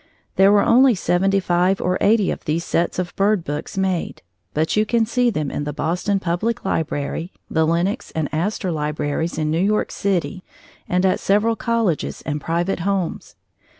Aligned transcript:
There 0.35 0.51
were 0.51 0.63
only 0.63 0.95
seventy 0.95 1.39
five 1.39 1.79
or 1.79 1.99
eighty 2.01 2.31
of 2.31 2.45
these 2.45 2.65
sets 2.65 2.97
of 2.97 3.15
bird 3.15 3.43
books 3.43 3.77
made, 3.77 4.23
but 4.51 4.75
you 4.75 4.83
can 4.83 5.05
see 5.05 5.29
them 5.29 5.51
in 5.51 5.63
the 5.63 5.73
Boston 5.73 6.19
Public 6.19 6.65
Library, 6.65 7.31
the 7.51 7.67
Lenox 7.67 8.09
and 8.15 8.27
Astor 8.33 8.71
libraries 8.71 9.37
in 9.37 9.51
New 9.51 9.59
York 9.63 9.91
city, 9.91 10.43
and 10.89 11.05
at 11.05 11.19
several 11.19 11.55
colleges 11.55 12.23
and 12.25 12.41
private 12.41 12.79
homes. 12.79 13.35